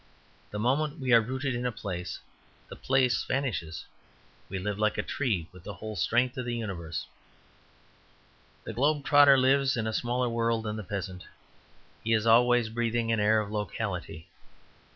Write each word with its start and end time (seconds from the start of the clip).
The 0.49 0.57
moment 0.57 0.97
we 0.99 1.13
are 1.13 1.21
rooted 1.21 1.53
in 1.53 1.63
a 1.63 1.71
place, 1.71 2.19
the 2.69 2.75
place 2.75 3.23
vanishes. 3.23 3.85
We 4.49 4.57
live 4.57 4.79
like 4.79 4.97
a 4.97 5.03
tree 5.03 5.47
with 5.51 5.63
the 5.63 5.75
whole 5.75 5.95
strength 5.95 6.37
of 6.39 6.45
the 6.45 6.55
universe. 6.55 7.05
The 8.63 8.73
globe 8.73 9.05
trotter 9.05 9.37
lives 9.37 9.77
in 9.77 9.85
a 9.85 9.93
smaller 9.93 10.27
world 10.27 10.63
than 10.63 10.75
the 10.77 10.83
peasant. 10.83 11.25
He 12.03 12.13
is 12.13 12.25
always 12.25 12.69
breathing, 12.69 13.11
an 13.11 13.19
air 13.19 13.39
of 13.39 13.51
locality. 13.51 14.27